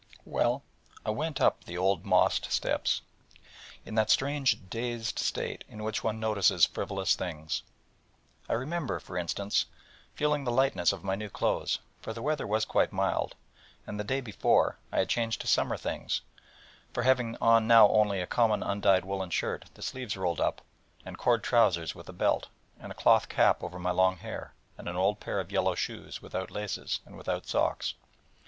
Well, 0.25 0.63
I 1.05 1.11
went 1.11 1.39
up 1.39 1.63
the 1.65 1.77
old 1.77 2.05
mossed 2.05 2.51
steps, 2.51 3.01
in 3.85 3.93
that 3.93 4.09
strange 4.09 4.67
dazed 4.67 5.19
state 5.19 5.63
in 5.67 5.83
which 5.83 6.03
one 6.03 6.19
notices 6.19 6.65
frivolous 6.65 7.13
things: 7.15 7.61
I 8.49 8.53
remember, 8.53 8.99
for 8.99 9.15
instance, 9.15 9.67
feeling 10.15 10.43
the 10.43 10.49
lightness 10.51 10.91
of 10.91 11.03
my 11.03 11.13
new 11.13 11.29
clothes: 11.29 11.77
for 12.01 12.13
the 12.13 12.21
weather 12.23 12.47
was 12.47 12.65
quite 12.65 12.91
mild, 12.91 13.35
and 13.85 13.99
the 13.99 14.03
day 14.03 14.21
before 14.21 14.79
I 14.91 14.97
had 14.97 15.07
changed 15.09 15.39
to 15.41 15.47
Summer 15.47 15.77
things, 15.77 16.21
having 16.95 17.37
on 17.39 17.67
now 17.67 17.87
only 17.89 18.21
a 18.21 18.25
common 18.25 18.63
undyed 18.63 19.05
woollen 19.05 19.29
shirt, 19.29 19.65
the 19.75 19.83
sleeves 19.83 20.17
rolled 20.17 20.41
up, 20.41 20.63
and 21.05 21.15
cord 21.19 21.43
trousers, 21.43 21.93
with 21.93 22.09
a 22.09 22.11
belt, 22.13 22.47
and 22.79 22.91
a 22.91 22.95
cloth 22.95 23.29
cap 23.29 23.61
over 23.63 23.77
my 23.77 23.91
long 23.91 24.17
hair, 24.17 24.55
and 24.79 24.89
an 24.89 24.95
old 24.95 25.19
pair 25.19 25.39
of 25.39 25.51
yellow 25.51 25.75
shoes, 25.75 26.23
without 26.23 26.49
laces, 26.49 27.01
and 27.05 27.17
without 27.19 27.45
socks. 27.45 27.93